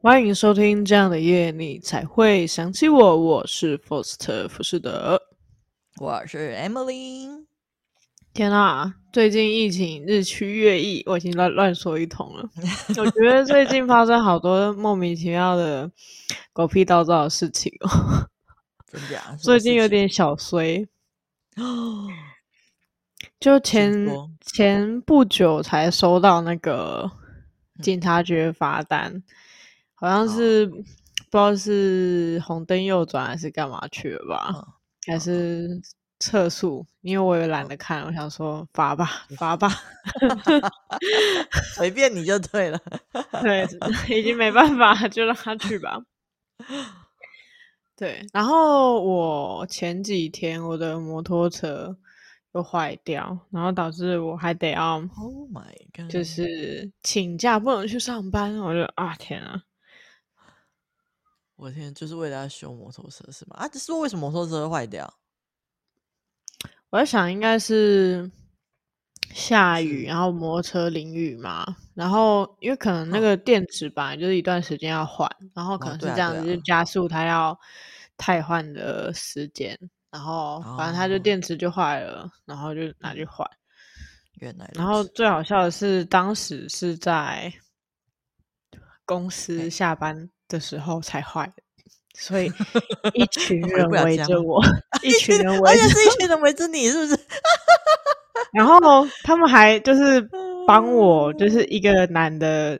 [0.00, 3.16] 欢迎收听这样的夜，你才会想起我。
[3.16, 5.20] 我是 Foster 福士德，
[6.00, 7.44] 我是 Emily。
[8.32, 12.48] 天啊，最近疫情日趋越异，我已经乱乱说一通了。
[12.96, 15.90] 我觉得最近发生好多莫名其妙的
[16.52, 17.90] 狗屁倒灶的事情哦。
[18.86, 19.34] 真假？
[19.42, 20.86] 最近有点小衰
[21.58, 22.06] 哦。
[23.40, 24.08] 就前
[24.42, 27.10] 前不久才收到那个
[27.82, 29.22] 警察局罚单，嗯、
[30.00, 30.84] 好像是、哦、不知
[31.32, 34.66] 道是红灯右转还是干嘛去了吧，哦、
[35.06, 35.80] 还是
[36.20, 36.86] 测速？
[37.00, 39.68] 因为我也懒得看，哦、我想说罚吧，罚吧，
[41.74, 42.80] 随便你就对了。
[43.42, 43.66] 对，
[44.18, 46.00] 已经没办法，就让他去吧。
[47.96, 51.96] 对，然后我前几天我的摩托车。
[52.54, 58.56] 又坏掉，然后导致我还得要，Oh my God，就是请假不能去上班。
[58.58, 59.62] 我就啊天啊！
[61.58, 63.56] 我天，就是为了要修摩托车是吗？
[63.58, 65.12] 啊，这是为什么摩托车会坏掉？
[66.90, 68.30] 我在想，应该是
[69.34, 71.66] 下雨，然后摩托车淋雨嘛。
[71.94, 77.58] 然后因为可能那个电池吧，就是一段时间要换，然后可能是这样子，就加速它要
[78.16, 79.76] 汰换的时间。
[80.12, 83.44] 然后反正它就电池就坏了，哦、然后就拿去换。
[84.34, 87.52] 原来，然后最好笑的是，当时是在
[89.04, 91.50] 公司下班的时候才坏，
[92.14, 92.50] 所以
[93.14, 94.62] 一群人围着我，
[95.02, 97.20] 一群人围着，而且是一群人围着你，是不是？
[98.52, 98.80] 然后
[99.22, 100.20] 他们还就是
[100.66, 102.78] 帮我，就是一个男的。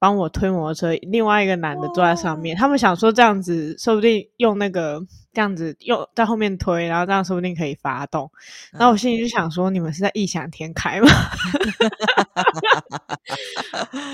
[0.00, 2.56] 帮我推摩托车，另外一个男的坐在上面。
[2.56, 5.02] 他们想说这样子，说不定用那个
[5.32, 8.30] 这样子用在后面推，然后这样说不定可以发动。
[8.70, 11.08] 然后我心里就想说，你们是在异想天开吗？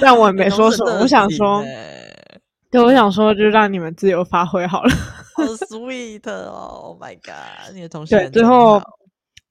[0.01, 1.01] 但我也没说什么。
[1.03, 1.63] 我想说，
[2.75, 4.91] 对，我想说，就让你们自由发挥好了。
[5.37, 7.73] 好 sweet 哦，Oh my god！
[7.73, 8.83] 你的同学对，最后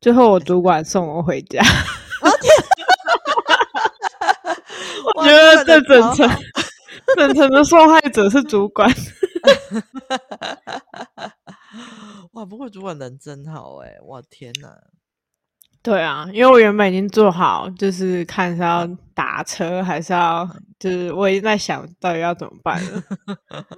[0.02, 1.64] 最后我主管送我回家。
[5.16, 6.30] 我觉得这整层
[7.16, 8.92] 整层的受害者是主管。
[12.34, 13.96] 哇，不过主管人真好哎！
[14.06, 14.76] 哇天哪！
[15.84, 20.50] 对啊，因为我原本已经做好，就是看是要打车还是要，
[20.80, 23.04] 就是我已经在想到底要怎么办了。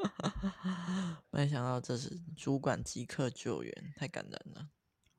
[1.32, 4.62] 没想到这是主管即刻救援，太感人了。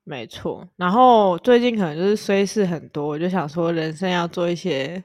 [0.04, 5.02] 没错，然后最近可能就是虽事很多，我就想说人生要做一些。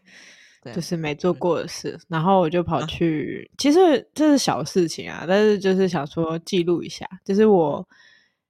[0.76, 7.84] 就是没做过的事，然后我就跑去，啊、其实这是小事情啊，但是就是想说记录一下，就是我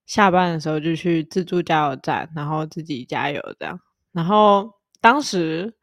[0.06, 3.80] 下班的时候就去自助加油站，然后自己加油这样。
[4.12, 4.70] 然后
[5.00, 5.74] 当时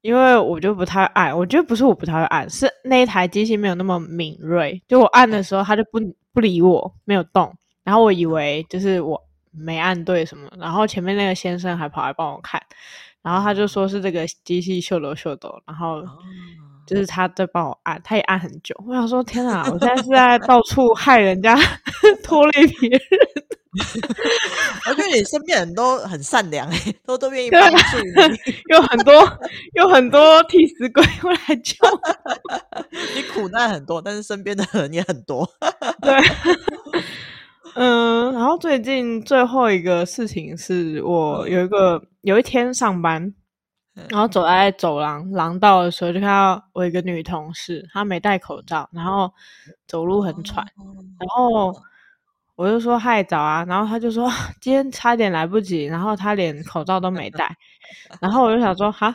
[0.00, 6.00] 因为我就不太爱，我觉得不是我不太会按，是那一台机器没有那么敏锐，就我按的时候它就不
[6.32, 9.20] 不理我，没有动，然后我以为就是我
[9.50, 12.60] 没按对什么，然后前面那个先生还跑来帮我看。
[13.20, 16.02] 然后他就说是这个机器秀逗秀逗，然后
[16.86, 18.74] 就是他在帮我按，他也按很久。
[18.86, 21.54] 我想说，天哪，我现在是在到处害人家，
[22.24, 23.00] 拖累别人。
[24.88, 26.68] 我觉得你身边人都很善良，
[27.06, 29.38] 都都愿意帮助你， 有很多
[29.74, 31.76] 有很多替死鬼会来救
[33.14, 35.48] 你，苦难很多，但是身边的人也很多。
[36.02, 36.14] 对。
[37.74, 43.32] 嗯，然后最近最后一个事情是我有一个有一天上班，
[44.08, 49.32] 然后走在走廊廊道的时候，就看到我一个女同事，她没戴口罩，然后
[49.86, 50.66] 走路很喘，
[51.20, 51.72] 然后
[52.58, 54.28] 我就说嗨早啊，然后他就说
[54.60, 57.48] 今天差点来不及，然后他连口罩都没戴，
[58.20, 59.14] 然后我就想说哈。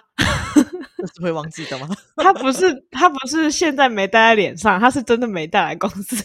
[1.15, 1.89] 是会忘记的吗？
[2.15, 6.23] 他不是，他不是现在没戴在脸上，他是真的没带来公司。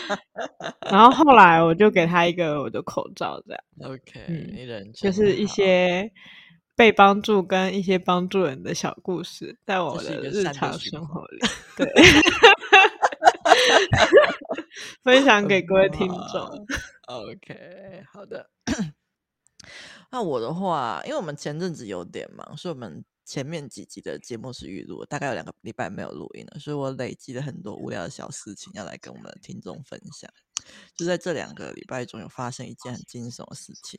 [0.90, 3.92] 然后后来我就给他一个我的口罩，这样。
[3.92, 6.10] OK，嗯，就是一些
[6.74, 11.40] 被帮助跟一些帮助人的小故事，在我的日常生活里，
[11.76, 11.86] 对，
[15.04, 16.66] 分享给各位听众。
[17.06, 18.50] OK，好的。
[20.10, 23.04] 那我的话，因为我们前阵子有点忙，所以我们。
[23.24, 30.30] 前面几集的节目是预录，大概有两个礼拜没有录音了，所以我累积了很多无聊的小事情要来跟我们的听众分享。
[30.96, 33.98] 就在这两个礼拜中，有发生一件很惊悚的事情，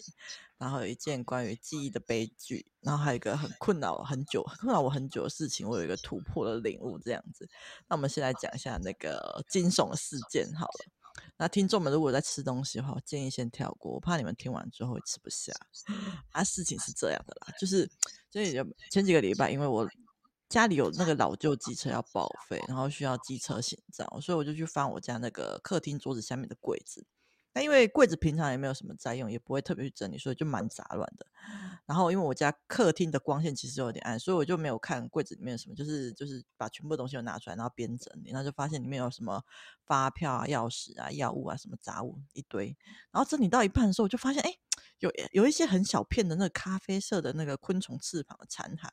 [0.57, 7.47] 然后有一件关于记忆的悲剧，然后还有一个很困扰我很久、困扰我很久的事情，我有一个突破的领悟，这样子。
[7.87, 10.94] 那我们先来讲一下那个惊悚事件好了。
[11.37, 15.51] 那听众们如果在吃东西的话，我建议先跳过，我怕你们听完之后会吃不下。
[16.31, 17.89] 啊，事情是这样的啦，就是，
[18.31, 19.87] 所以就前几个礼拜，因为我
[20.47, 27.05] 家里有那个老旧机车要报废，然后需要机车行照，所以我就去翻我家那个客厅桌子下面的柜子。
[27.55, 31.25] 那因为柜子平常也没有什么在用，也不会特别去整理，所以就蛮杂乱的。
[31.85, 39.41] 然后因为我家客厅的光线其实有点暗，所以我就没有看柜子里面有什么，就是就是把全部东西都拿出来，然后边整理，然后就发现里面有什么
[39.85, 42.75] 发票啊、钥匙啊、药物啊什么杂物一堆。
[43.09, 44.53] 然后整理到一半的时候，我就发现哎，
[44.99, 48.89] 有有一些很小片的那个咖啡色的那个昆虫翅膀的残骸。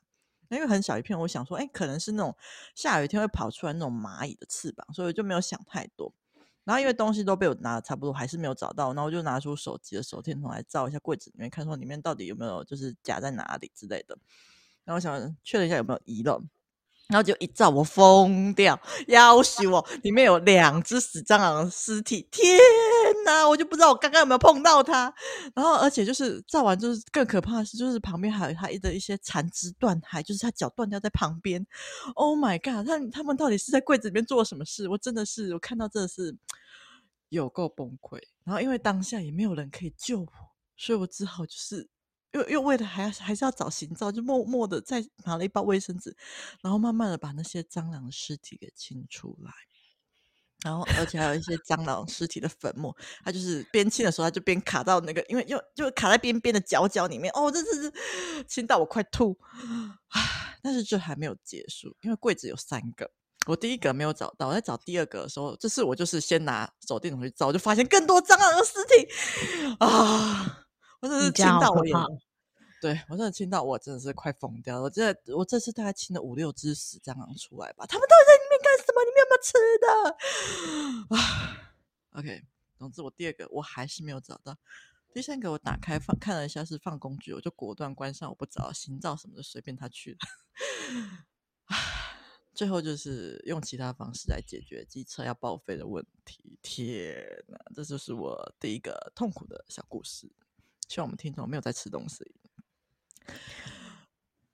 [0.49, 2.33] 因为很小一片，我想说哎，可能是那种
[2.75, 6.13] 下雨天会跑出来那种蚂蚁的翅膀，所以我就没有想太多。
[6.65, 14.17] 然后因为东西都被我拿的差不多，还是没有找到，然后我就拿出手机的手电筒来照一下柜子里面，看说里面到底有没有就是夹在哪里之类的。
[14.85, 16.41] 然后我想确认一下有没有遗漏，
[17.07, 19.85] 然后就一照，我疯掉，要死我！
[20.03, 22.57] 里面有两只死蟑螂的尸体，天
[23.25, 23.47] 那！
[23.47, 25.13] 我就不知道我刚刚有没有碰到他。
[25.55, 31.65] 然后而且就是照完，就是更可怕的是，就是旁边还有它的一些残肢断骸，就是他脚断掉在旁边。
[32.15, 32.87] Oh my god！
[32.87, 34.87] 他他们到底是在柜子里面做了什么事？
[34.89, 36.37] 我真的是我看到真的是。
[37.29, 40.27] 有够崩溃，然后因为当下也没有人可以救我，
[40.77, 41.89] 所以我只好就是
[42.31, 46.15] 又又为了还还是要找行照，就默默的再拿了一包卫生纸，
[46.61, 49.51] 然后慢慢的把那些蟑螂尸体给清出来，
[50.63, 57.91] 然后而且还有一些蟑螂尸体的粉末，它就是边清的时候，它就边卡到那个，因为又就卡在边边的角角里面，哦，这这是
[58.47, 59.37] 清到我快吐
[60.09, 60.21] 啊！
[60.63, 63.11] 但是这还没有结束，因为柜子有三个。
[63.45, 70.65] 我第一个没有找到，我在找第二个的时候，这次我就是先拿手电筒去照，就发现更多蟑螂的尸体啊！
[71.01, 71.93] 我真的是清到我眼，
[72.81, 74.83] 对我真的清到我真的是快疯掉了。
[74.83, 78.33] 我这我这次大概清了五六只死蟑螂出来吧，他们到底在
[81.09, 81.73] 啊
[82.11, 82.43] ？OK，
[82.77, 84.57] 总之我第二个我还是没有找到，
[85.13, 90.17] 第三个我打开放看了一下是放工具，我就果断关上，我不找行照什么的，随便他去了。
[92.53, 96.59] 最后就是用其他方式来解决机车要报废的问题。
[96.61, 100.31] 天哪，这就是我第一个痛苦的小故事。
[100.87, 102.35] 希望我们听众没有在吃东西。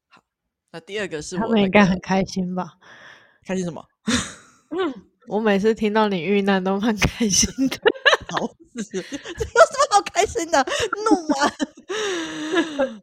[0.07, 0.23] 好，
[0.71, 2.79] 那第二个是我、那个，他们应该很开心吧？
[3.43, 3.85] 开心什么？
[5.29, 7.77] 我每次听到你遇难都蛮开心的。
[8.31, 10.65] 好， 这有什么好开心的？
[11.05, 11.53] 怒啊？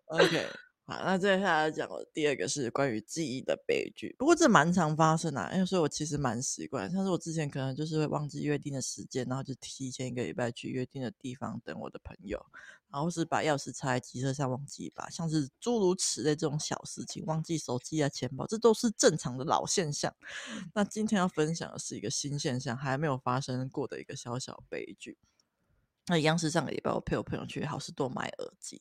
[0.19, 0.44] OK。
[0.88, 4.15] 好，那接下来讲的第二个是关于记忆的悲剧。
[4.17, 6.88] 不过这蛮常发生的，啊，因为所以我其实蛮习惯。
[6.88, 12.41] 像是我之前可能就是会忘记约定的时间，然后就提前一个礼拜去约定的地方等我的朋友，
[12.88, 20.15] 然后是把钥匙插在机车上忘记吧，像是诸如此类这种小事情，忘记手机啊、钱包，这都是正常的老现象。
[20.73, 25.19] 那今天要分享的是一个新现象，还没有发生过的一个小小悲剧。
[26.06, 28.81] 那一样是上个礼拜我陪我朋友去好市多买耳机。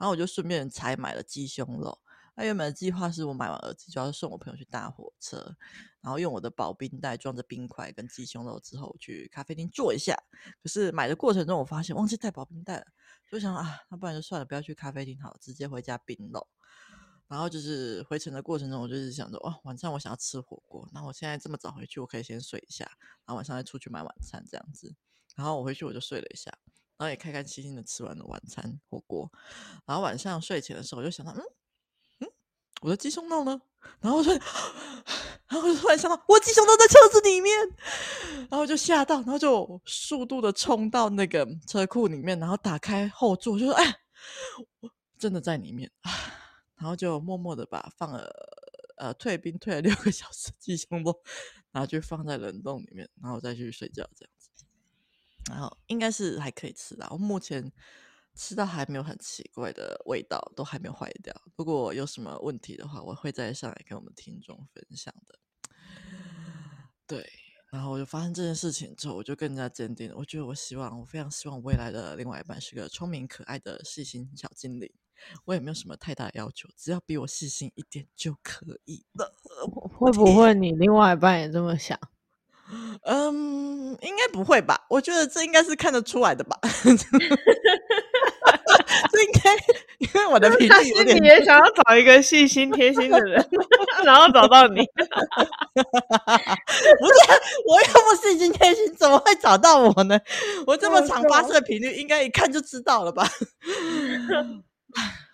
[0.00, 2.00] 然后我就顺便采买了鸡胸肉。
[2.34, 5.54] 那原本的计划是我买完耳机就要送我朋友去搭火车，
[6.00, 10.16] 然后用我的保冰袋装着冰块跟鸡胸肉之后去咖啡厅坐一下。
[10.62, 12.86] 可是买的过程中我发现忘记带保冰袋了，
[13.30, 16.48] 就想啊，那不然就算了，不要去咖啡厅好，直接回家冰肉。
[17.28, 22.84] 然后就是回程的过程中，我就是想着，哦，晚上我想要吃火锅，那我现在这么早回去，我可以先睡一下，
[23.26, 24.96] 然后晚上再出去买晚餐这样子。
[25.36, 26.52] 然后我回去我就睡了一下。
[27.00, 29.32] 然后也开开心心的吃完了晚餐火锅，
[29.86, 31.42] 然后晚上睡前的时候我就想到，嗯
[32.18, 32.28] 嗯，
[32.82, 33.58] 我的鸡胸肉呢？
[34.00, 34.34] 然后我说，
[35.48, 37.56] 然后我就突然想到，我鸡胸肉在车子里面，
[38.50, 43.96] 然后就吓到，然后就速度的冲到那个车库里面，然后打开后座，就说，哎，
[44.80, 45.90] 我真的在里面！
[46.76, 48.30] 然后就默默的把放了
[48.98, 51.22] 呃退冰退了六个小时鸡胸肉
[51.72, 54.30] 拿去放在冷冻里面，然后再去睡觉这样。
[55.48, 57.72] 然后应该是还可以吃的，我目前
[58.34, 61.34] 吃到还没有很奇怪的味道，都还没有坏掉。
[61.56, 65.38] 如果有什么问题的话，我会再上来跟我们听众分享的。
[67.06, 67.28] 对，
[67.72, 70.16] 然后我就发生这件事情之后，我就更加坚定了。
[70.16, 74.92] 我觉得我希望，我非常希望未来的另外一半是个聪明可爱的细心小精灵。
[75.44, 79.34] 我也没有什么太大的要求，只要比我细心一点就可以了。
[79.98, 81.98] 会不会你另外一半也这么想？
[83.02, 84.78] 嗯，应该不会吧？
[84.88, 86.58] 我觉得这应该是看得出来的吧。
[89.12, 89.54] 这应该
[89.98, 93.44] 因为我的脾气有点，你也想要找一个细心贴心的人，
[94.04, 94.86] 然后找到你。
[94.94, 95.02] 不
[97.06, 97.12] 是，
[97.66, 100.20] 我又不细心贴心，怎么会找到我呢？
[100.66, 103.26] 我这么常发射的频率，应该一看就知道了吧？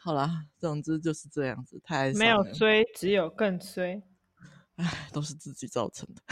[0.02, 4.00] 好啦，总之就是这样子，太没有追，只有更衰。
[4.76, 6.23] 唉，都是自己造成的。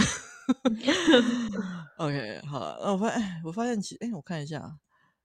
[1.97, 4.79] OK，好了，那我发现，我发现其实，哎，我看一下，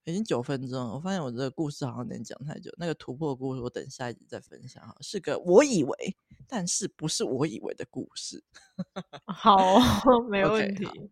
[0.06, 2.72] 已经九分钟了，我发现我这个故事好像有点讲太久。
[2.78, 4.96] 那个突破故事，我等下一集再分享哈。
[5.02, 6.16] 是个我以为，
[6.48, 8.42] 但是不是我以为的故事。
[9.28, 9.58] 好，
[10.32, 10.86] 没问题。
[10.86, 11.10] Okay,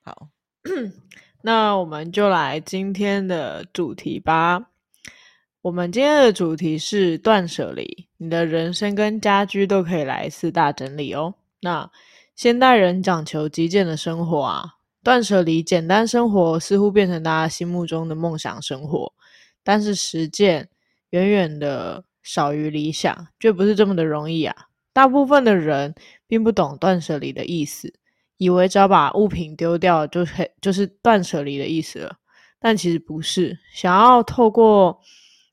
[0.00, 0.28] 好，好
[1.42, 4.70] 那我们就来今天的主题吧。
[5.60, 11.34] 我们今天的主题是断舍离，你的人生跟家居都可以来一次大整理哦。
[11.62, 11.90] 那
[12.36, 14.74] 现代人讲求极简的生活啊。
[15.04, 19.12] 断舍离、简单生活似乎变成大家心目中的梦想生活，
[19.64, 20.68] 但是实践
[21.10, 24.54] 远远的少于理想，却不是这么的容易啊！
[24.92, 25.92] 大部分的人
[26.28, 27.92] 并不懂断舍离的意思，
[28.36, 32.16] 以为只要把物品丢掉就可以，就是断舍离的意思了。
[32.60, 35.00] 但其实不是，想要透过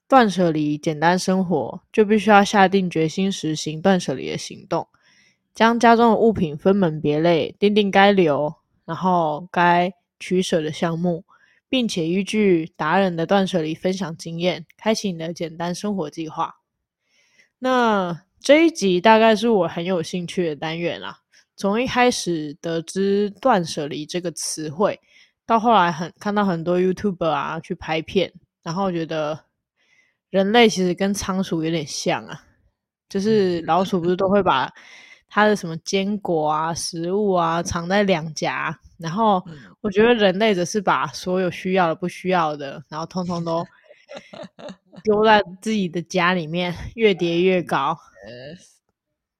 [0.07, 4.87] 断舍离简单生活，就必须要下定决心实行断舍离的行动，
[5.53, 8.55] 将家中的物品分门别类，定定该留。
[8.85, 11.23] 然后该取舍的项目，
[11.69, 16.55] 并且依据达人的断舍离分享经验，开启你的简单生活计划。
[17.59, 21.19] 那这一集大概是我很有兴趣的单元啦。
[21.55, 24.99] 从一开始得知断舍离这个词汇，
[25.45, 29.39] 到后来很看到很多 YouTube 啊去拍片，然后觉得
[30.31, 32.43] 人类其实跟仓鼠有点像啊，
[33.07, 34.73] 就是老鼠不是都会把。
[35.29, 39.41] 它的什么坚果啊、食物啊，藏在两颊，然后
[39.81, 43.63] 我觉得人类只是把所有需要的、不需要的，然后通通都
[45.03, 47.97] 丢在自己的家里面，越叠越高。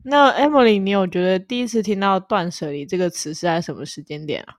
[0.03, 4.55] 那 Emily，你有觉得第一次听到“断舍离”这个词是在什么时间点啊？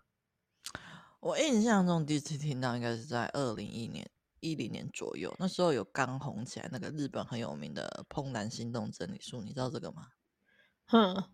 [1.21, 4.07] 我印象中第一次听到应该是在二零一年、
[4.41, 10.09] 一零年左右，那时候有刚红起来那个日本很有名的《怦然心动整理术》，你知道这个吗？
[10.91, 11.25] 哼，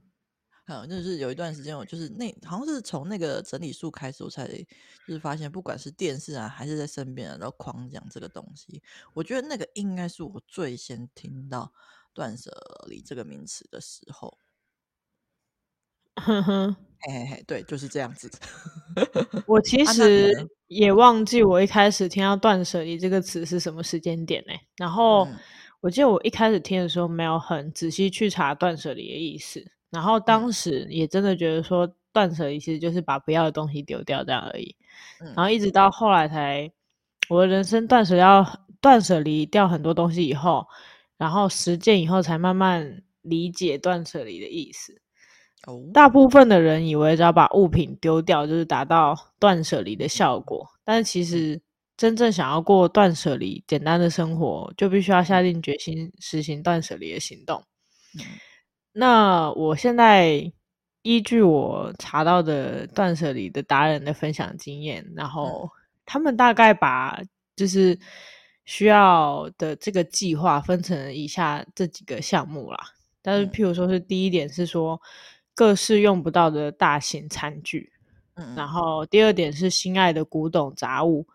[0.66, 8.82] 好，就是有一段时间，我就是那好像是从那个整理术开始，我才就是发现，不管是电视啊，还是在身边啊，都狂讲这个东西。
[9.14, 11.72] 我觉得那个应该是我最先听到
[12.12, 12.52] “断舍
[12.88, 14.36] 离”这个名词的时候。
[16.16, 18.30] 哼哼，嘿嘿嘿，对，就是这样子。
[19.46, 20.32] 我其 实
[20.66, 24.52] 也忘记我一开始听到“断舍离”这个词是什么时间点呢？
[24.76, 25.24] 然后。
[25.26, 25.38] 嗯
[25.80, 34.74] 我记得我一开始听的时候没有很仔细去查断舍离的意思，然后当时也真的觉得说断舍离其实就是把不要的东西丢掉这样而已，
[35.34, 36.70] 然后一直到后来才
[37.28, 38.44] 我的人生断舍要
[38.80, 40.66] 断舍离掉很多东西以后，
[41.18, 45.00] 然后实践以后才慢慢理解断舍离的意思。
[45.92, 51.60] 大部分的人以为只要把物品丢掉就是达到断舍离的效果，但是其实。
[51.96, 57.62] 真正想要过断舍离简单的生活，就必须要下定决心实行断舍离的行动。
[58.14, 58.20] 嗯。
[58.92, 60.52] 那我现在
[61.02, 65.68] 依据我查到的断舍离的达人的分享经验，然后
[66.04, 67.18] 他们大概把
[67.54, 67.98] 就是
[68.64, 72.78] 需要的这个计划分成以下这几个项目啦。
[73.22, 75.00] 但是，譬如说是第一点是说
[75.54, 77.90] 各式用不到的大型餐具，
[78.34, 81.26] 嗯，然后第二点是心爱的古董杂物。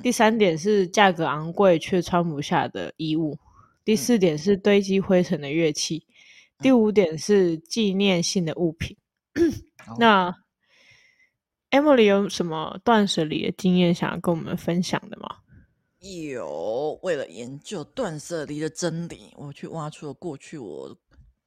[0.00, 3.36] 第三点是价格昂贵却穿不下的衣物，
[3.84, 6.06] 第四点是堆积灰尘的乐器，
[6.58, 8.96] 第五点是纪念性的物品。
[9.98, 10.32] 那
[11.70, 15.28] Emily 有什么断舍离的经验想要跟我们分享的吗？
[16.00, 20.96] 有，为了研究断舍离的真理，我去挖出了过去我。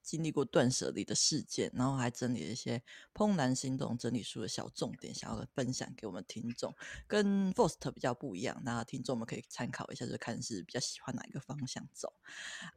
[0.06, 2.80] 经历过断舍离的事件，然后还整理了一些
[3.12, 6.72] 怦然心动整理书的小重点，想要分享给我们听众。
[7.08, 12.14] 跟 Faust 比较不一样，那听众们可以参考一下，就看是比较喜欢哪一个方向走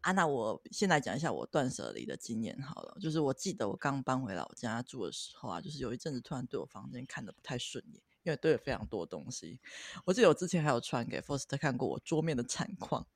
[0.00, 0.12] 啊。
[0.12, 9.60] 那我先来讲一下我断舍离的经验好了，就是我记得我刚搬回老家住的时候啊，就是有一阵子突然对我房间看得不太顺眼，因为堆了非常多东西。
[10.06, 13.06] 我记得我之前还有传给 Foster 看过我桌面的惨况，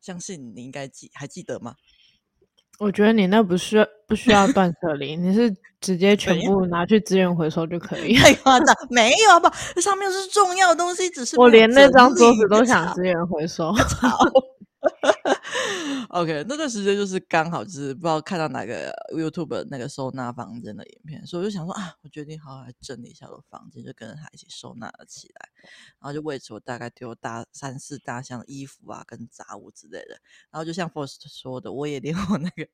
[0.00, 1.76] 相信你应该记还记得吗？
[2.78, 8.14] 我觉得你那不需要不需要断舍离，你是直接全部拿去资源回收就可以。
[8.16, 13.72] 太夸张，没有好不上面是重要的东西，只是我连那张桌子都想资源回收。
[16.10, 25.50] OK，那段时间就是刚好就是不知道看到哪个 YouTube 那个收纳房间的影片，所以我就想说啊，我决定好好来整理一下我的房间，就跟着他一起收纳了起来。
[25.98, 30.20] 然后就为此我大概丢大三四大箱衣服啊，跟杂物之类的。
[30.50, 32.68] 然后就像 Faust 说的，我也连我那个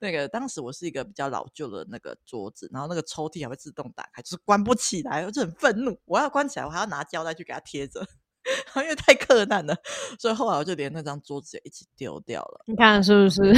[0.00, 6.00] 那个当时我是一个比较老旧的那个桌子，然后那个抽屉还会自动打开，就是关不起来，我就很愤怒。
[6.06, 8.04] 我要关起来，我还要拿胶带去给它贴着。
[8.76, 9.76] 因为太困难了，
[10.18, 12.60] 所以后来我就连那张桌子也一起丢掉了。
[12.66, 13.42] 你看是不是？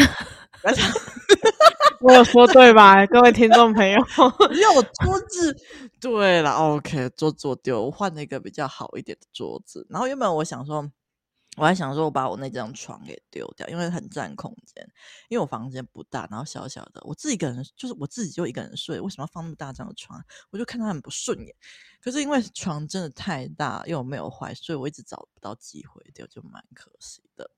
[2.01, 3.99] 我有说对吧，各位听众朋友？
[4.53, 5.55] 只有桌子。
[6.01, 9.87] 对了，OK，桌子丢，我换了一个比较好一点的桌子。
[9.91, 10.91] 然后原本我想说。
[11.57, 14.89] 我还想说，我把我那张床给丢掉，因为很占空间。
[15.29, 20.25] 因为我房间不大，然后小小的，我自己一个人，就是我自己就一个人睡，为什么要放那么大张的床？
[20.51, 21.55] 我就看他很不顺眼。
[22.01, 27.51] 可是因为床真的太大，又没有坏，所以我一直找不到机会丢，就蛮可惜的。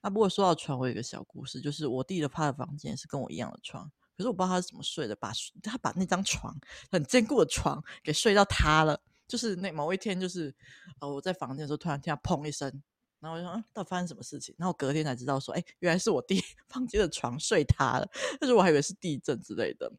[0.00, 3.84] 那不过说到床，我有一个小故事，就是我弟的他的房间是跟我一样的床，
[4.16, 5.30] 可是我不知道他是怎么睡的，把
[5.62, 6.56] 他把那张床
[6.90, 8.98] 很坚固的床给睡到塌了。
[9.28, 10.54] 就是那某一天，就是
[11.00, 12.82] 呃我在房间的时候，突然听到砰一声。
[13.24, 14.54] 然后我就说，嗯，到底发生什么事情？
[14.58, 18.06] 然后隔天才知道说，哎，原来是我弟 房间的床睡塌了，
[18.38, 19.90] 但是我还以为是地震之类的。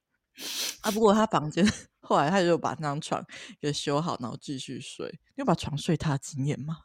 [0.81, 1.65] 啊，不过他房间
[2.01, 3.25] 后来他就把那张床
[3.59, 5.09] 给修好，然后继续睡。
[5.35, 6.81] 你有把床睡塌经验吗？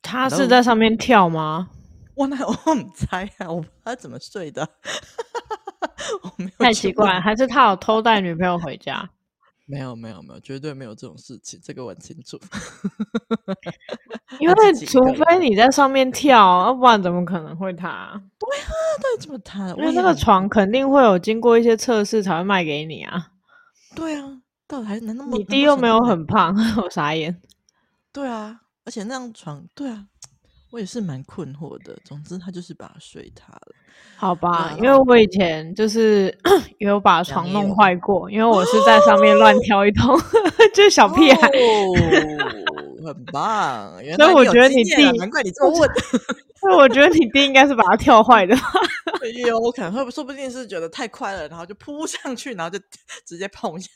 [0.00, 1.70] 他是在上面跳吗？
[2.14, 4.68] 我那我很猜啊，我他怎么睡的。
[6.56, 9.10] 太奇怪，还是他有偷带女朋友回家？
[9.66, 12.36] 没有没有没有，绝对没有这种事情，这个我很清楚。
[14.38, 18.10] 因为除非你在上面跳，要不然怎么可能会塌？
[18.38, 18.68] 对啊，
[19.02, 19.68] 到底怎么塌？
[19.76, 23.28] 因为那个床肯定会有经过一些测试才会卖给你啊。
[23.94, 24.24] 对啊，
[24.68, 25.36] 到底还能那么？
[25.36, 27.36] 你弟又没有很胖， 我傻眼。
[28.12, 30.04] 对啊，而且那张床，对啊。
[30.72, 33.72] 我也是蛮困惑的，总之他就是把它睡塌了，
[34.16, 34.72] 好吧？
[34.76, 36.32] 因为我以前就是
[36.78, 40.16] 有把床弄坏过，因为我是在上面乱跳一通，
[40.72, 42.59] 就是小屁孩，哦、
[43.02, 43.92] 很棒。
[44.16, 45.90] 所以我觉得你弟，难怪你这么问。
[46.60, 48.54] 所以我觉得你弟应该是把它跳坏的。
[49.46, 52.78] 有可能会，说不定是觉得太快了，然后就扑上去，然后就
[53.24, 53.90] 直接碰一下。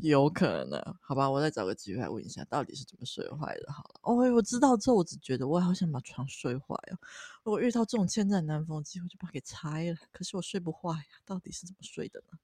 [0.00, 3.72] 有可能，好吧，我再找个机会问一下，到底是怎么摔坏的。
[3.72, 6.98] 好了，哦，我知道之后，我只觉得我好想把床摔坏哦。
[7.42, 9.96] 如果遇到这种千载难逢的机会，就把它给拆了。
[10.12, 12.38] 可是我睡不坏呀，到底是怎么睡的呢？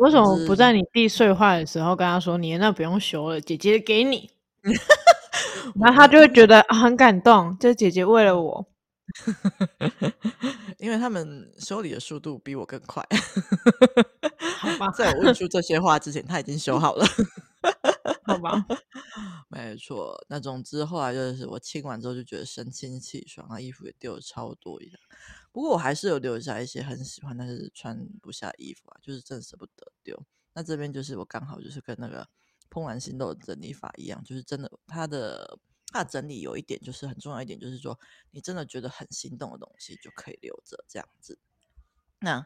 [0.00, 4.30] 为什么不在你弟睡坏的时候跟他说：“你那不用修了，姐姐给你。”
[5.80, 8.66] 然后他就会觉得、啊、很感动，就姐姐为了我。
[10.78, 13.06] 因为他们修理的速度比我更快，
[14.58, 14.90] 好吧？
[14.96, 17.06] 在我问出这些话之前，他已经修好了，
[18.24, 18.64] 好吧？
[19.48, 20.16] 没错。
[20.28, 24.98] 那总之后来就是我清完之后就觉得神清气爽，啊，衣服也丢了超多一样。
[25.52, 30.18] 不过我还是有留下一些很喜欢但是穿不下衣服啊，就是真舍不得丢。
[30.54, 32.26] 那这边就是我刚好就是跟那个
[32.70, 35.58] 怦然心动的整理法一样，就是真的它的。
[35.92, 37.96] 它整理有一点就是很重要一点，就是说
[38.32, 41.38] 你真的觉得很心动的东西就可以留着这样子。
[42.18, 42.44] 那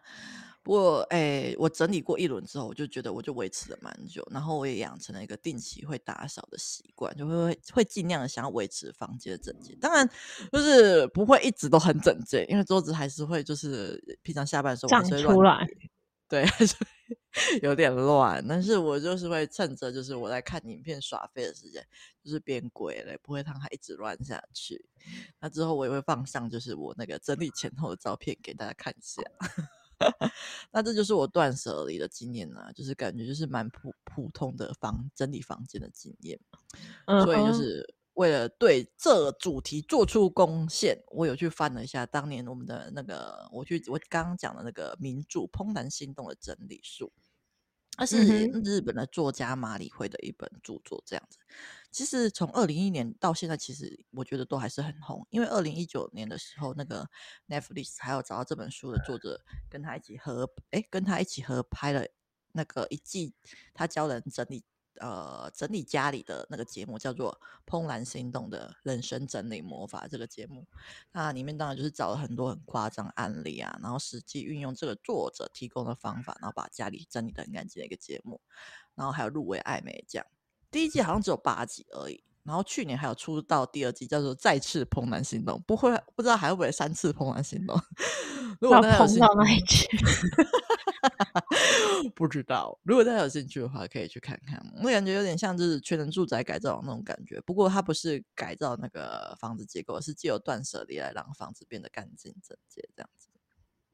[0.63, 9.75] 不过哎，我整理过一轮之后，我就觉得我就维持了蛮久，然后我也养成了一个定期会打扫的习惯，就会会尽量的想要维持房间的整洁。
[9.77, 10.07] 当然
[10.53, 15.67] 就是不会一直都很整洁，因为桌子还是会就是平常下班的时候长出来。
[16.29, 16.77] 对， 还是
[17.63, 21.83] 有点乱，但是我就是会趁着就是我在看影片耍废的时间，
[22.23, 24.85] 就是变鬼了，不会让它一直乱下去。
[25.41, 29.23] 那之后我也会放上就是我那个整理前后的照片给大家看一下。
[30.71, 36.39] 那这就是我断舍离的经验呢、啊，就是感觉就是蛮普普通的房整理房间的经验，
[37.25, 37.95] 所以就是。
[38.19, 47.13] 为了对这主题做出贡献，我有去翻了一下当年我们的那个，我去我刚刚讲的那个名著《怦然心动》的整理术，
[47.97, 51.01] 那是日本的作家马里惠的一本著作。
[51.07, 51.39] 这样子，
[51.93, 55.25] 其实从二零一一年到现在，其实我觉得都还是很红。
[55.31, 57.09] 因为二零一九年的时候，那个
[57.47, 62.05] Netflix 还有找到这本书的作者，跟他一起合，哎，跟他一起合拍了
[62.51, 63.35] 那个一季，
[63.73, 64.65] 他教人整理。
[65.01, 70.67] 呃，整理家里的那个节目叫做《怦然心动的人生整理魔法》这个节目，
[71.13, 78.41] 那里面当然就是找了很多很夸张案例啊，然后实际运用这个作者提供的方法，然后把家里整理的很干净的一个节目，
[78.95, 80.25] 然后还有入围艾美奖。
[80.71, 87.81] 第一季好像只有八集而已，然后去年还有出到第二季，叫做《再次怦然心动》，不会不知道还会不会三次怦然心动？
[88.61, 89.87] 如果大家有那一集。
[92.15, 94.61] 不知道，如果大家有兴趣的话，可以去看看。
[94.83, 103.29] 我感觉有点像就是全能住宅改造的那种感觉，不过它不是改造那个房子结构，是借由断舍离来让房子变得干净整洁这样子。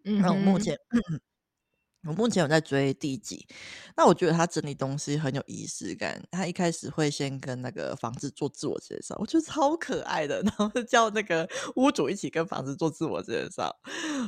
[0.04, 0.76] 嗯，那我目前
[2.06, 3.46] 我目前有在追第一季，
[3.96, 6.22] 那我觉得他整理东西很有仪式感。
[6.30, 13.74] 他一开始会先跟那个房子做自我介绍，我觉得超可爱的， 然后叫那个屋主一起跟房子做自我介绍，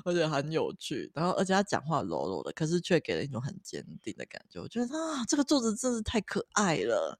[0.05, 1.11] 我觉得很有趣。
[1.15, 4.59] 然后而且他讲话柔柔的，可是却给人一种很坚定的感觉。
[4.59, 7.19] 我觉得啊，这个作者真是太可爱了。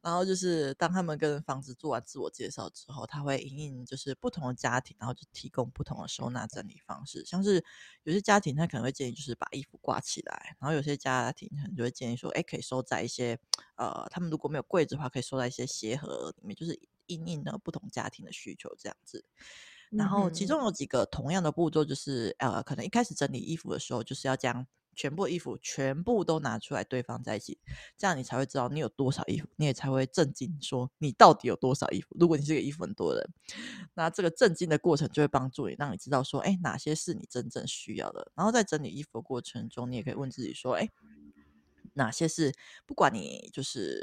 [0.00, 7.62] 然后就是当他们跟房子做完自我介绍之后，他会隐隐就是不同的家庭，然后就提供不同的收纳整理方式，像是
[8.04, 9.73] 有些家庭他可能会建议就是把衣服。
[9.80, 13.38] 挂起来，然后有些家庭可能就会建议说，哎，可以收在一些
[13.76, 19.24] 呃，他们如果没有柜子的话，可以收在一些鞋盒里面，就是因应的不同家庭的需求这样子。
[19.90, 24.66] 然后其中有几个同样的步骤，就是呃，可能一开始整理衣服的时候，就是要将。
[24.94, 27.58] 全部衣服全部都拿出来堆放在一起，
[27.98, 32.16] 这样你才会知道你有多少衣服，你也才会震惊说你到底有多少衣服。
[32.18, 33.30] 如果你是个衣服很多的人，
[33.94, 38.32] 那这个震惊的过程就会帮助你，让你知道说，哎，哪些是你真正需要的。
[38.34, 40.88] 然后在整理衣服的过程中，你也可以问自己说，哎，
[41.94, 42.52] 哪些是
[42.86, 44.02] 不管你就是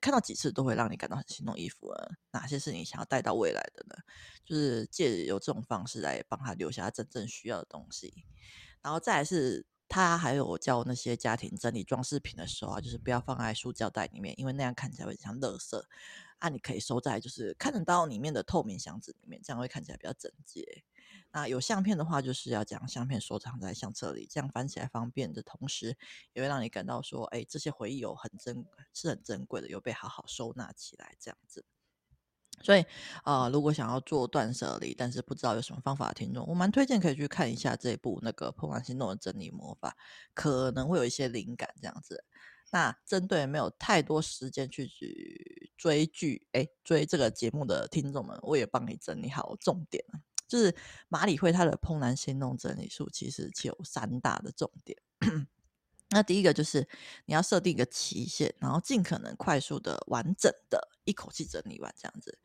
[0.00, 2.16] 看到几次都会让你感到很心动衣服呢？
[2.32, 3.94] 哪些是你想要带到未来的呢？
[4.44, 8.24] 就是借由这种方式来帮他留下真正需要的东西。
[8.82, 9.66] 然后再来是。
[9.90, 15.82] 他还有教那些家庭整理装饰品的时候啊，就是不要放在塑胶袋里面，因为那样看起来会像垃圾
[16.38, 16.48] 啊。
[16.48, 20.84] 你可以收在就是看得到里面的透明箱子里面，这样会看起来比较整洁。
[21.32, 25.98] 那有相片的话，就是要将相片收藏在相册里，这样翻起来方便的同时，
[26.34, 31.64] 也会让你感到说，哎，这些回忆有很珍，是很珍贵的，有被好好收纳起来，这样子。
[32.62, 32.84] 所以，
[33.24, 39.90] 呃，如果想要做断舍离，但是不知道有什么方法的听众，我蛮推荐可以去看一下这部那个《怦然心动的整理魔法》，
[40.34, 42.24] 可能会有一些灵感这样子。
[42.72, 50.20] 那针对没有太多时间去追剧，哎，追这个节目的听众们，我也帮你整理好重点了。
[50.46, 50.74] 就是
[51.08, 54.96] 马里会他的《怦然心动整理术》，其实有三大的重点。
[56.10, 56.86] 那第一个就是
[57.26, 62.38] 你要设定一个期限，然后尽可能快速的、完整的一口气整理完这样子。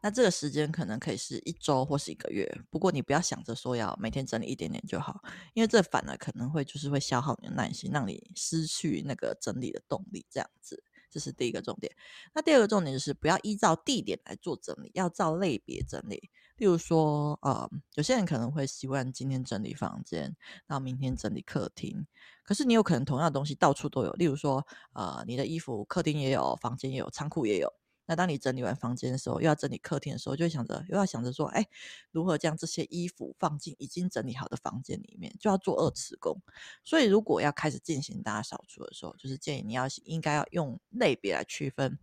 [0.00, 5.22] 那这个时间可能可以是一周或是一个月，不过你不要想着说要每天整理一点点就好，
[5.54, 10.82] 因为这反而可能会就是会消耗你的耐心，让你失去那个整理的动力这样子。
[11.08, 11.94] 这是第一个重点。
[12.34, 16.30] 那第二个重点就是不要依照地点来做整理，要照类别整理。
[16.62, 20.36] 例如说，呃，有些人可能会习惯今天整理房间，
[20.68, 22.06] 然后明天整理客厅。
[22.44, 27.68] 可是你有可能同样的东西到处都有，例如说，呃，你的衣服客厅也有，房间也有，仓库也有。
[28.06, 31.66] 那当你整理完房间的时候，又要整理客厅的时候，就会想着又要想着说，哎，
[32.12, 36.40] 如何将这些衣服放进已经整理好的房间里面，就要做二次工。
[36.84, 41.98] 所以，如果要开始进行大扫除的时候，就是建议你要应该要用类别来区分。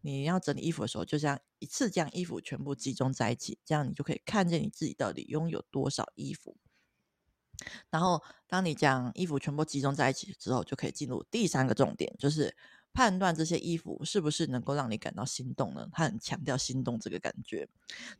[0.00, 6.56] 你要整理衣服的时候，就像一次将衣服全部集中在一起，这样你就可以看见你自己到底拥有多少衣服。
[7.90, 12.56] 然后，当你将衣服全部集中在一起之后，就可以进入第三个重点，就是。
[12.92, 15.88] 判断这些衣服是不是能够让你感到心动呢？
[15.92, 17.68] 他很强调心动这个感觉，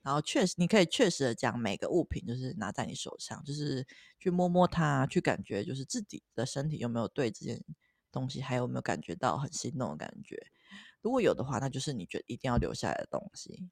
[0.00, 3.84] 然后确实你可以确实的将每个物品就是拿在你手上，就是
[4.20, 7.60] 去摸摸它，去感觉就是自己的身体有没有对这件
[8.12, 10.40] 东西还有没有感觉到很心动的感觉。
[11.02, 13.68] 如果有的话，那就是你觉得一定要留下来的东西。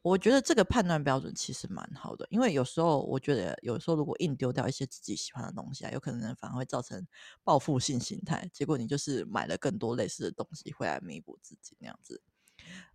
[0.00, 7.06] 我觉得这个判断标准其实蛮好的，因为有时候我觉得，有时候如果硬丢掉一些自己喜欢的东西啊，有可能反而会造成
[7.42, 12.22] 报复性心态，结果你就是买了更多类似的东西回来弥补自己那样子。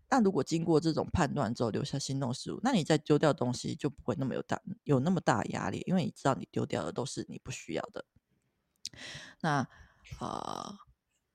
[0.08, 8.06] 但如果经过这种判断之后留下心动事物，那你再丢掉东西就不会那么有大有那么大压力，因为你知道你丢掉的都是你不需要的。
[9.42, 9.68] 那
[10.20, 10.78] 啊、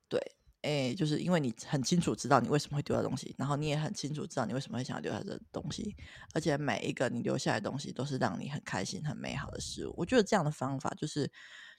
[0.09, 0.38] 对。
[0.69, 5.97] 诶，就是因为你很清楚知道你为什么会丢掉东西，然后你也很清楚知道你为什么会想要留下这东西，
[6.35, 9.95] 而且每一个你留下来的东西都是让你很开心、很美好的事物。
[9.97, 11.33] 我觉得这样的方法就是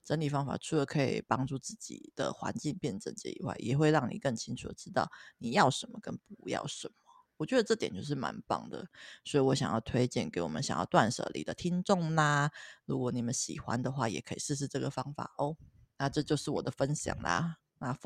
[0.03, 6.93] 整理方法，除了可以帮助自己的环境变整洁以外，也会让你更清楚的知道你要什么跟不要什么。
[7.37, 8.87] 我觉得这点就是蛮棒的，
[9.23, 12.49] 所以我想要推荐给我们想要断舍离的听众啦。
[12.85, 15.55] 如果你们喜欢的话，也可以试试这个方法哦。
[15.99, 17.57] 那这就是我的分享啦。
[17.79, 17.97] 啊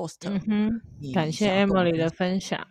[0.47, 0.81] 哼，
[1.13, 2.65] 感谢 Emily 的分享。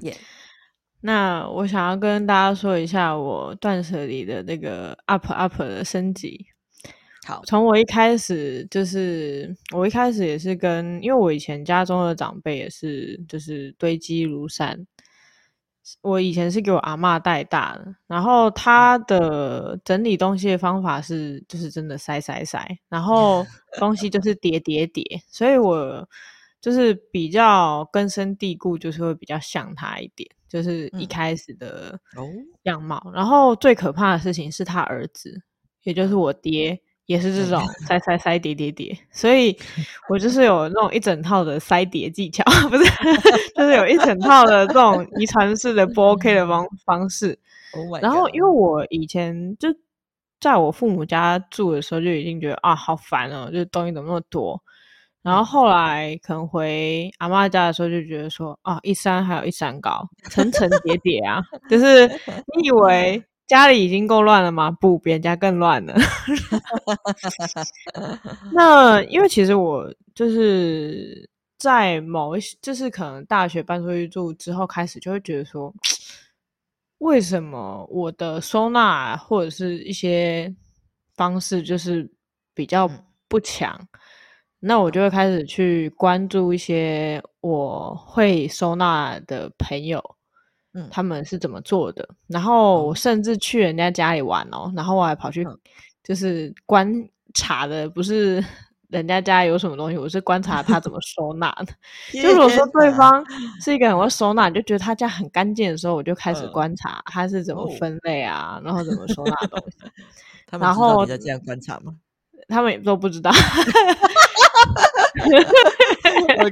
[0.00, 0.16] Yeah.
[1.02, 6.46] 那我想要跟大家说一下我断舍离的那个 up up 的升级。
[7.26, 14.86] 好，从我一开始就是我一开始也是跟，因为我以前家中的长辈也是就是堆积如山。
[16.00, 23.44] 我以前是给我阿妈带大的，然后她的整理东西的方法是就是真的塞塞塞，然后
[23.78, 26.08] 东西就是叠叠叠，所以我。
[26.66, 31.96] 就是比较根深蒂固，就是会比较像他一点，就是一开始的
[32.64, 33.00] 样貌。
[33.04, 35.40] 嗯哦、然后最可怕的事情是他儿子，
[35.84, 36.76] 也就是我爹，
[37.06, 39.56] 也是这种 塞塞塞叠叠叠，所以
[40.08, 42.84] 我就是有那种一整套的塞叠技巧， 不是，
[43.54, 47.38] 就是有一整套的这种遗传式的不 OK 的方方式。
[47.74, 49.68] Oh、然后因为我以前就
[50.40, 54.60] 在我父母家住的时候，就已经觉得啊好烦哦，就东西怎么那么多。
[55.26, 62.06] 然后后来可能回阿妈家的时候，就觉得说啊一山还有一山高，层层叠叠啊，就是
[62.56, 63.22] 你以为。
[63.48, 64.72] 家里已经够乱了吗？
[64.72, 65.94] 不，别人家更乱了。
[68.52, 75.72] 那因为其实我就是在某一，就是可能大学搬出去住之后开始，就会觉得说，
[76.98, 80.52] 为什么我的收纳或者是一些
[81.14, 82.10] 方式就是
[82.52, 82.90] 比较
[83.28, 83.78] 不强？
[83.80, 83.88] 嗯、
[84.60, 90.02] 那我就会开始去关注一些我会收纳的朋友。
[90.90, 92.06] 他们是怎么做的？
[92.26, 95.42] 然后我甚至去人家家里玩哦，然后我还跑去
[96.04, 96.86] 就是观
[97.32, 98.44] 察的，不是
[98.90, 101.72] 人家家有什么东西，我是观察他怎么收纳的。
[102.22, 103.24] 就如果说对方
[103.62, 109.78] 是一个很会收纳，就觉得他家很干净的时候，我就开始观察他是怎么分类啊，然后怎么收纳东西。
[110.60, 111.96] 然后你在这样观察吗？
[112.48, 113.30] 他们也都不知道。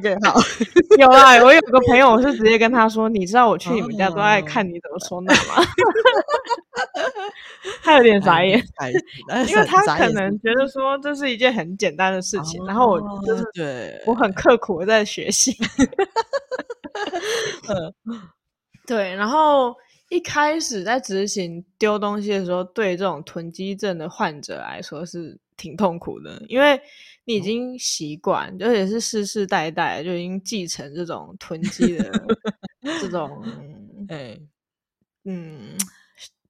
[0.04, 0.38] OK，好，
[1.00, 5.64] 有啊，我有个朋友，我是直接跟他说，你知道我去你们家都爱看你怎么收纳吗？
[7.82, 8.62] 他有点傻眼，
[9.48, 15.56] 因为他可能觉得说这是一件很简单的事情，然后我就是对我很刻苦的在学习。
[18.86, 19.74] 对，然后
[20.10, 26.78] 一开始在执行丢东西的时候，对这种囤积症的患者来说是挺痛苦的，因为。
[27.26, 32.10] 你已经习惯，而且是世世代代就已经继承这种囤积的
[33.00, 33.42] 这种，
[34.08, 34.38] 哎，
[35.24, 35.76] 嗯，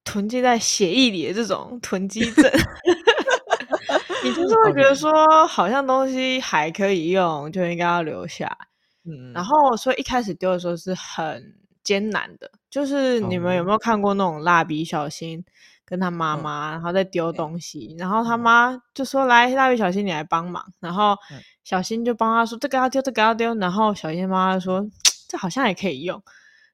[0.03, 2.51] 囤积在血液里的这种囤积症，
[4.25, 5.13] 你就是会觉得说，
[5.47, 8.57] 好像东西还可以用，就应该要留下。
[9.05, 15.45] 嗯，然后所以一开始丢的时候是很艰难的，就是你们有没有看过那种蜡笔小新？
[15.87, 21.17] 跟他妈妈，然后在丢东西，然后他妈就说：“来，蜡笔小新，你来帮忙。”然后
[21.63, 24.85] 小新就帮他说：“这个要丢，这个要丢。”然后小新妈妈说
[25.29, 26.23] ：“这好像也可以用。”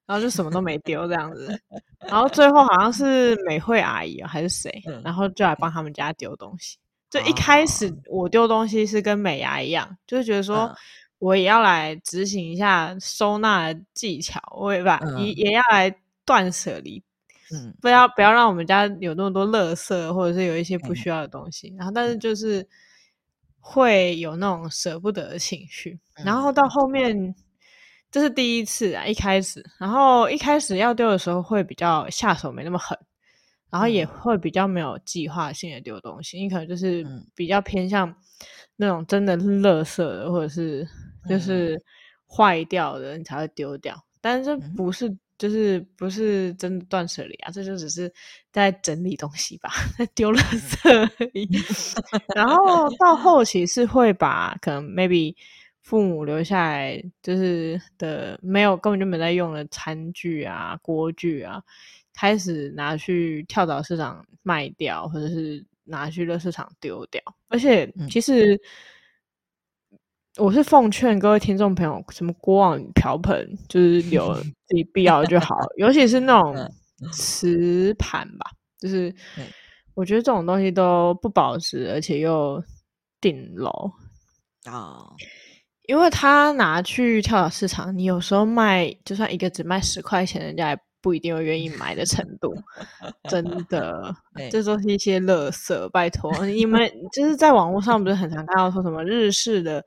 [0.07, 1.57] 然后就什么都没丢这样子。
[1.99, 6.77] 然后最后好像是美惠阿姨还是谁，然后就来帮他们家丢东西。
[7.09, 10.73] 就一开始我丢东西是跟美牙一样，就是觉得说
[11.19, 15.93] 我也要来执行一下收纳的技巧，我也把也也要来
[16.25, 17.01] 断舍离。
[17.53, 21.69] 嗯，不要不要让我们家有那么多垃圾，或者是有一些不需要的东西。
[21.71, 22.65] 嗯、然后，但是就是
[23.59, 25.99] 会有那种舍不得的情绪。
[26.15, 27.35] 嗯、然后到后面，
[28.09, 32.97] 这是第一次啊，一开始，然后一开始要丢的时候会比较下手没那么狠，
[33.69, 36.39] 然后也会比较没有计划性的丢东西。
[36.39, 38.15] 你可能就是比较偏向
[38.77, 40.87] 那种真的是垃圾的，或者是
[41.27, 41.77] 就是
[42.25, 44.01] 坏掉的，你才会丢掉。
[44.21, 45.13] 但是这不是。
[45.41, 48.13] 就是不是真的断舍离啊，这就只是
[48.51, 50.77] 在整理东西吧，在丢垃圾
[51.19, 51.49] 而已。
[52.35, 55.35] 然后到后期是会把可能 maybe
[55.81, 61.59] 父母留下来就是的没有根本就没在用的餐具啊、锅具啊，
[62.13, 67.19] 开始拿去跳蚤市场卖掉，或者是拿去垃圾场丢掉。
[67.47, 68.53] 而且其实。
[68.53, 68.59] 嗯
[70.37, 76.55] 我是奉劝各位听众朋友，什么锅碗瓢盆，就是 留自己必要的就好，尤其是那种
[77.11, 79.13] 瓷盘吧，就是
[79.93, 82.63] 我觉得这种东西都不保值，而且又
[83.19, 83.69] 顶楼
[84.63, 85.05] 啊，
[85.87, 90.79] 因为他拿去跳蚤市场，你有时候卖，就算一个只卖十块钱，人家也。
[91.01, 92.55] 不一定会愿意买的程度，
[93.29, 94.15] 真 的，
[94.51, 95.89] 这都是一些垃圾。
[95.89, 96.79] 拜托你们，
[97.11, 99.83] 就是在网络上不是很常看到说什么日式的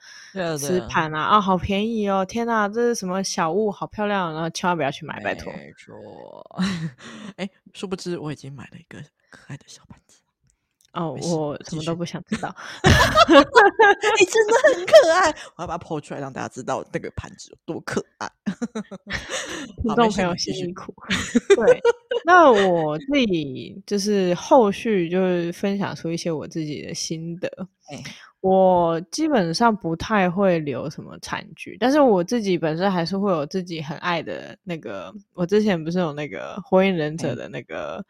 [0.59, 2.25] 瓷盘啊，啊、哦，好便宜哦！
[2.25, 5.53] 天哪，这是什么小物，好漂亮，然后千万不要去买，拜托。
[5.53, 6.61] 没错，
[7.37, 8.99] 哎，殊不知我已经买了一个
[9.31, 10.19] 可爱的小盘子。
[10.95, 12.55] 哦，我什么都不想知道。
[12.85, 18.31] 你真的很可爱，我要把它 po 出来，让大家知道那个盘子有多可爱。
[19.83, 20.95] 听众朋友辛苦。
[21.57, 21.81] 对，
[22.25, 27.49] 那我自己就是后续就是分享出一些我自己的心得。
[27.91, 28.03] 欸
[28.45, 35.11] 我基本上不太会留什么餐具，但是我自己本身还是会有自己很爱的那个。
[35.33, 38.05] 我之前不是有那个火影忍者的那个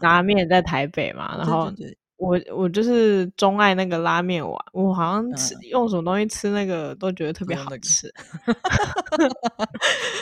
[0.00, 1.70] 拉面在台北嘛，然后
[2.16, 8.10] 我我就是钟爱那个拉面碗，我好像吃用什么东西吃那个都觉得特别好吃。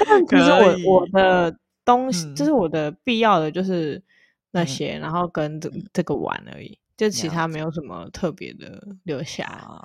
[0.05, 4.03] 但其实我我的东西就是我的必要的就是
[4.51, 6.77] 那些，然后跟这这个碗而已。
[6.97, 9.83] 就其他没有什么特别的留下，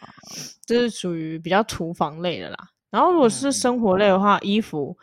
[0.65, 2.57] 这是属于比较厨房类的啦。
[2.89, 4.97] 然后如果是生活类的话，嗯、衣服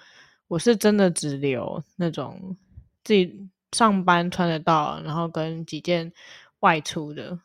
[0.48, 2.56] 我是真的只留那种
[3.02, 6.12] 自己上班穿得到，然后跟几件
[6.60, 7.38] 外出的。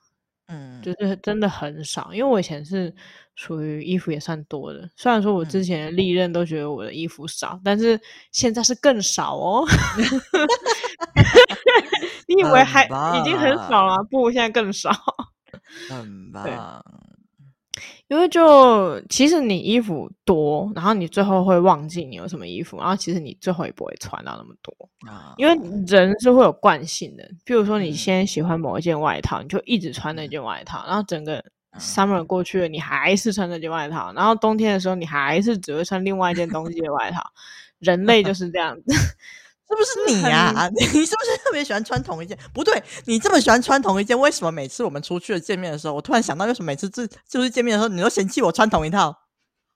[0.52, 2.92] 嗯，就是真的很少，因为我以前是
[3.36, 4.90] 属于衣服也算多的。
[4.96, 8.00] 虽然说我之前的历任都觉得我的衣服少，嗯、但是
[8.32, 9.64] 现在是更少哦。
[12.30, 14.04] 你以为还已经很少了？
[14.10, 14.92] 不，现在更少。
[15.90, 16.84] 很棒。
[18.08, 25.34] 因为就其实你衣服多，然后你最后会忘记你有什么衣服，然后其实你最后也不会穿到那么多啊。
[25.38, 25.54] 因为
[25.86, 31.44] 人是会有惯性的，比如说你先喜欢某一件外套，你就一直穿那件外套，然后整个
[31.78, 37.22] summer 过去了，你还是穿那件外套，然后冬天的时候你还是只会穿另外一件冬季的外套。
[37.78, 38.96] 人类就是这样子。
[39.70, 40.70] 是不是你呀、啊？
[40.76, 42.38] 你是不是特别喜欢穿同一件？
[42.54, 49.16] 不对，你这么喜欢穿同一件，为什么每次我们出去了见面的时候，我突然想到，为什么每次这就是见面的时候，你都嫌弃我穿同一套？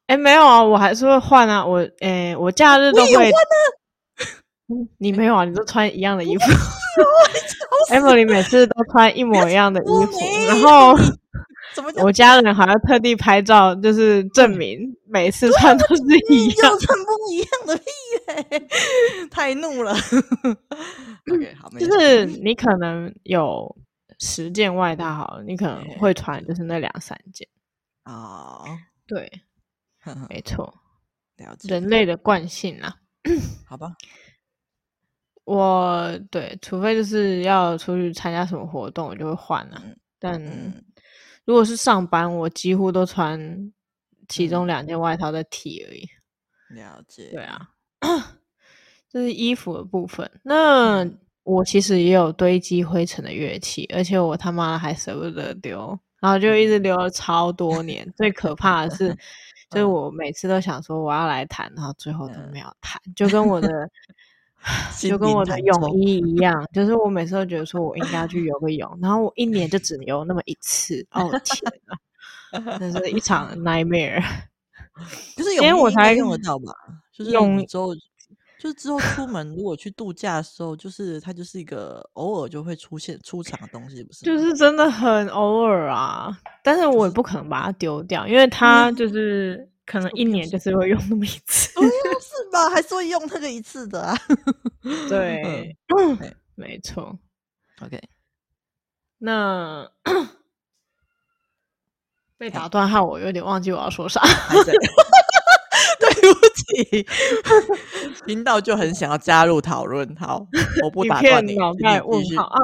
[0.07, 1.65] 哎、欸，没有啊，我还是会换啊。
[1.65, 4.77] 我，哎、欸，我假日都会换呢。
[4.97, 5.45] 你没有啊？
[5.45, 6.43] 你都穿一样的衣服。
[7.91, 10.97] Emily 每次都穿一模一样的衣服，然后。
[12.01, 17.83] 我家人好像特地拍照，就是证明每次穿都是一样，就穿不一样的屁
[18.27, 18.67] 嘞，
[19.29, 19.93] 太怒了。
[21.31, 23.75] OK，好，就是你可能有
[24.19, 27.47] 十件外套，好了，你可能会穿就是那两三件
[28.03, 28.59] 啊。
[28.65, 28.77] Oh.
[29.05, 29.31] 对，
[30.29, 30.73] 没错，
[31.37, 32.95] 了解人类的惯性啊。
[33.65, 33.93] 好吧，
[35.45, 40.83] 我对，除非就是要出去参加什么活动，我就会换了，嗯，但。
[41.43, 43.71] 嗯如果是上班，我几乎都穿
[44.29, 46.07] 其中两件外套在 T 而已。
[46.69, 47.29] 了解。
[47.31, 47.69] 对啊，
[49.11, 50.29] 这是衣服的部分。
[50.41, 51.05] 那
[51.43, 58.09] 我其实也有堆积灰尘的乐器，而且我他妈还舍不得丢，然后就一直留了超多年。
[58.15, 59.09] 最可怕的是，
[59.69, 63.69] 就是我每次都想说我要来弹，然后最后都没有弹，就跟我的。
[64.97, 71.05] 就跟我的泳衣一样， 就是我每次都觉得说我应该要去游个泳，然后我一年就只游那么一次。
[71.11, 74.23] 哦天哪，那是一场 nightmare。
[75.35, 76.71] 就是泳衣我才用得到吧？
[77.11, 77.93] 就是泳之后，
[78.59, 84.23] 就是之后出门如果去度假的时候，就是它就是一个偶尔就会出现出场的东西，不是？
[84.23, 89.67] 就是真的很偶尔啊，但是我也不可能把它丢掉，因为它就是。
[89.93, 91.83] 可能一年就是会用那么一次，哦，
[92.19, 92.67] 是吧？
[92.67, 94.17] 还是会用那个一次的啊？
[95.07, 96.17] 对，嗯，
[96.55, 97.15] 没错。
[97.79, 98.01] OK，
[99.19, 99.87] 那
[102.39, 104.19] 被打断后，我有点忘记我要说啥。
[108.25, 110.15] 听到就很想要加入讨论。
[110.15, 110.45] 好，
[110.83, 111.55] 我不打断你。
[111.55, 112.59] 脑袋问号啊！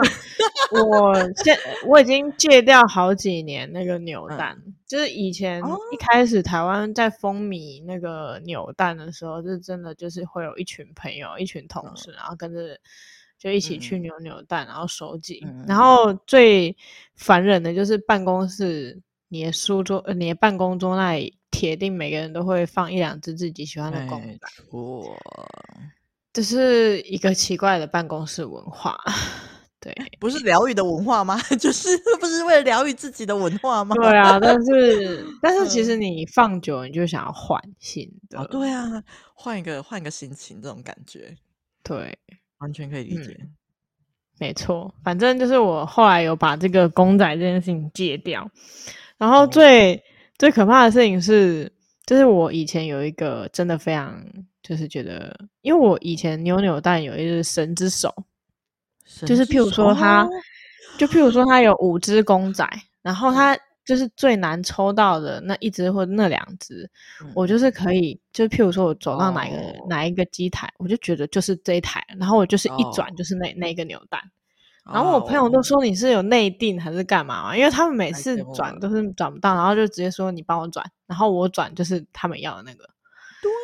[0.71, 12.77] 我现我已经戒掉好几年那个扭蛋，嗯、就是以前一开始台湾在风靡那个扭蛋的时候，是真的就是会有一群朋友、一群同事，嗯、然后跟着
[13.39, 15.43] 就一起去扭扭蛋，嗯、然后收集。
[15.45, 16.75] 嗯、然后最
[17.15, 18.99] 烦人的就是办公室，
[19.29, 21.38] 你的书桌、呃，你的办公桌那里。
[21.51, 25.17] 铁定每个人都会放一两只自己喜欢的公仔，哇，
[26.31, 28.97] 这是一个奇怪的办公室文化，
[29.79, 31.39] 对，不是疗愈的文化吗？
[31.59, 33.95] 就是不是为了疗愈自己的文化吗？
[33.95, 41.35] 对啊，但是 但是其实你放久，你就想要换新的，哦，对啊，换一个换一个心情，这种感觉，
[41.83, 42.17] 对，
[42.59, 43.55] 完全可以理解，嗯，
[44.37, 48.49] 没错，反正就是我后来有把这个公仔这件事情戒掉，
[49.17, 49.95] 然后最。
[49.95, 50.03] 嗯
[50.39, 51.69] 最可怕的事情是，
[52.05, 54.25] 就是我以前有一个真的非常，
[54.63, 58.11] 就是觉得，因为我以前扭扭蛋有一只神之手，
[59.05, 60.25] 之手就是譬如说他，
[60.97, 62.65] 就譬如说他有五只公仔，
[63.01, 66.89] 然后他就是最难抽到的那一只或那两只，
[67.21, 74.21] 嗯、我就是可以，就譬如说我走到哪一个、哦、哪一个机台，我就觉得就是这一台，然后我就是一转就是那、哦、那个扭蛋。
[74.85, 77.57] 然后我朋友都说你是有内定还是干嘛嘛？
[77.57, 82.83] 因为他们每次转都是转不到，然后就直接说你帮我转，然后我转就是他们要的那个。
[83.41, 83.57] 对呀，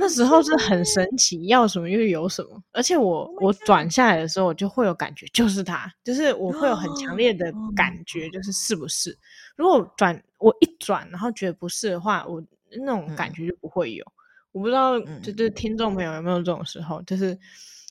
[0.00, 2.62] 那时候是很神奇，要什么就有什么。
[2.72, 9.16] 而且我我转下来的时候，我就会有感觉，就是它，就是我会有很强烈的感觉，就是是不是？
[9.56, 12.42] 如果转我一转，然后觉得不是的话，我
[12.84, 14.04] 那种感觉就不会有。
[14.52, 17.36] 我不知道，就是听众朋友有没有这种时候，就是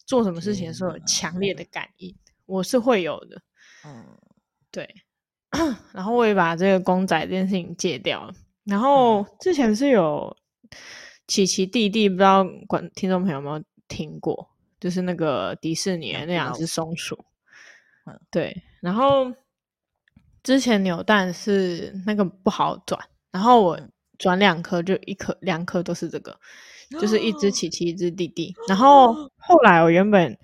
[0.06, 2.16] 做什么事情的时候有强烈的感应。
[2.48, 3.40] 我是会有的，
[3.86, 4.04] 嗯，
[4.72, 4.90] 对，
[5.94, 8.34] 然后我也把这个公仔这件事情戒掉了。
[8.64, 10.36] 然后之前是有
[11.28, 14.50] 奇奇弟弟，不知道管听众朋友有没有听过？
[14.80, 17.18] 就是那个迪士尼的那两只松鼠，
[18.06, 18.56] 嗯，对。
[18.80, 19.34] 然后
[20.44, 23.80] 之前扭蛋是那个不好转，然后我
[24.20, 26.38] 转两颗就一颗两颗都是这个，
[26.92, 28.54] 就是一只琪琪一只弟弟。
[28.68, 30.38] 然后后来我原本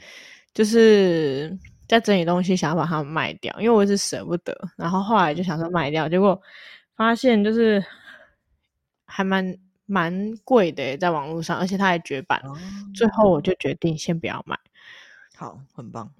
[0.54, 1.56] 就是
[1.88, 4.58] 在整理东西，想要把它们卖掉，因为我一直舍不得。
[4.76, 6.42] 然后后来就想说卖掉，结果
[6.96, 7.84] 发现就是
[9.06, 12.40] 还蛮蛮贵的，在网络上，而且它还绝版。
[12.44, 12.58] 哦。
[12.96, 14.60] 最后我就决定先不要买。
[15.36, 16.14] 好，很棒，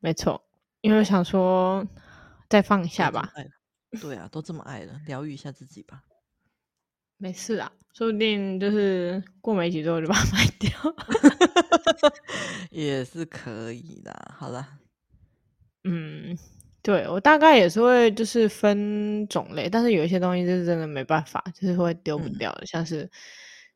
[0.00, 0.42] 没错，
[0.80, 1.86] 因为我想说。
[2.46, 3.32] 再放一下吧。
[4.00, 6.04] 对啊，都这么爱了，疗愈一下自己吧。
[7.16, 10.70] 没事啊，说不定就是过没几周我就把它卖掉，
[12.70, 14.34] 也是可以的。
[14.38, 14.68] 好了，
[15.84, 16.36] 嗯，
[16.82, 23.10] 对我大概也是会就是分种类，但是有一些东西就是真的没办法，就是会丢不掉的，嗯、像是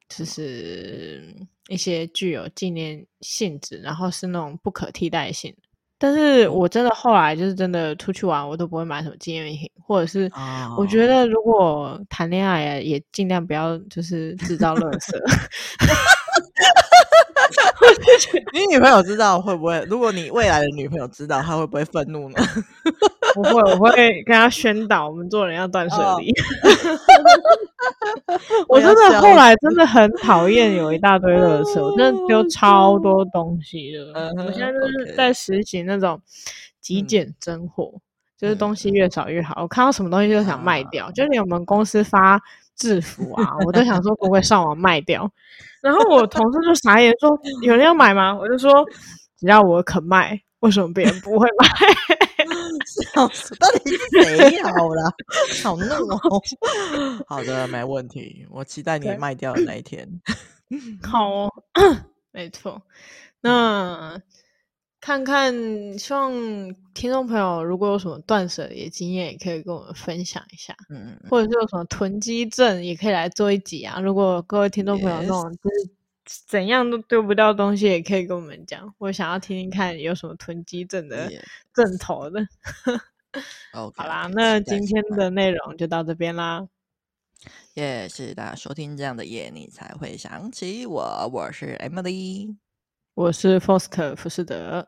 [0.08, 1.34] 就是
[1.68, 5.54] 一些具有纪念性质，然后是那种不可替代性。
[6.00, 10.30] 但是我真的后来就是真的出去玩，我都不会买什么纪念品，或者是
[10.76, 15.12] 我觉得如果谈恋爱也尽量不要就是制造垃圾。
[18.52, 19.80] 你女朋友知道会不会？
[19.88, 22.36] 如果你未来的女朋友知道，她会不会愤怒呢？
[23.34, 26.32] 不会，我会跟她宣导，我们做人要断舍离。
[28.68, 34.32] 我真的后来真的很讨厌有一大堆垃圾，我真的丢超多东西了。
[34.46, 36.20] 我现在就是在实行那种
[36.80, 37.92] 极简真货，
[38.36, 39.62] 就是东西越少越好。
[39.62, 42.40] 我看到什么东西就想卖掉，就连我们公司发
[42.76, 45.30] 制服啊，我都想说不会上网卖掉。
[45.82, 48.84] 然后我同事就傻眼说： “有人要买吗？”我就说
[49.38, 51.68] ：“只要我肯卖，为什么别人不会买？
[53.12, 53.54] ”笑死！
[53.58, 53.90] 到底
[54.22, 55.12] 谁好了？
[55.62, 56.42] 好弄哦！
[57.28, 58.46] 好的，没问题。
[58.50, 60.08] 我期待你卖掉的那一天。
[61.02, 61.52] 好哦，
[62.32, 62.80] 没错。
[63.40, 64.20] 那
[65.00, 65.52] 看看，
[65.98, 66.32] 希望
[66.92, 70.76] 听众朋友如果有什么断舍离的经验，也可以跟我们分享一下。
[70.90, 74.00] 嗯，或者是有什么囤积症，也可以来做一集啊。
[74.00, 75.90] 如果各位听众朋友那种就是
[76.46, 78.92] 怎样都丢不掉东西，也可以跟我们讲。
[78.98, 81.30] 我想要听听看有什么囤积症的
[81.72, 82.46] 症头的。
[83.72, 86.66] Okay, 好啦，那今天的内容就到这边啦。
[87.74, 91.30] 耶，谢谢大家收听这样的夜，你才会想起我。
[91.30, 92.56] 我是 Emily。
[93.18, 94.86] 我是 Foster 福士德。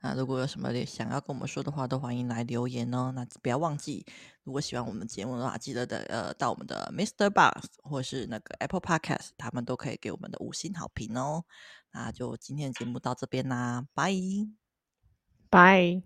[0.00, 3.10] 那如果有什么想要跟我们说的话，都欢迎来留言哦。
[3.12, 4.06] 那不要忘记，
[4.44, 7.28] 如果喜欢我们节目的话，记得的呃到我们的 Mr.
[7.28, 11.44] Bus 或是那个 Apple Podcast，他们都可以给我们的五星好评哦。
[11.90, 14.12] 那就今天的节目到这边啦，拜
[15.50, 16.02] 拜。